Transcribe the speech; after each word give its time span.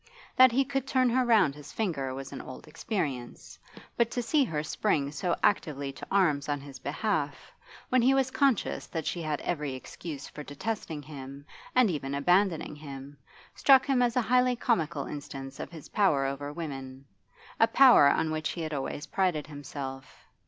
That 0.35 0.51
he 0.51 0.65
could 0.65 0.87
turn 0.87 1.11
her 1.11 1.23
round 1.23 1.53
his 1.53 1.71
finger 1.71 2.11
was 2.15 2.31
an 2.31 2.41
old 2.41 2.67
experience, 2.67 3.59
but 3.95 4.09
to 4.09 4.23
see 4.23 4.43
her 4.43 4.63
spring 4.63 5.11
so 5.11 5.35
actively 5.43 5.91
to 5.93 6.07
arms 6.09 6.49
on 6.49 6.59
his 6.59 6.79
behalf, 6.79 7.35
when 7.89 8.01
he 8.01 8.15
was 8.15 8.31
conscious 8.31 8.87
that 8.87 9.05
she 9.05 9.21
had 9.21 9.39
every 9.41 9.75
excuse 9.75 10.27
for 10.27 10.41
detesting 10.41 11.03
him, 11.03 11.45
and 11.75 11.91
even 11.91 12.15
abandoning 12.15 12.75
him, 12.75 13.15
struck 13.53 13.85
him 13.85 14.01
as 14.01 14.15
a 14.15 14.21
highly 14.21 14.55
comical 14.55 15.05
instance 15.05 15.59
of 15.59 15.69
his 15.69 15.89
power 15.89 16.25
over 16.25 16.51
women, 16.51 17.05
a 17.59 17.67
power 17.67 18.07
on 18.09 18.31
which 18.31 18.49
he 18.53 18.61
had 18.61 18.73
always 18.73 19.05
prided 19.05 19.45
himself. 19.45 20.25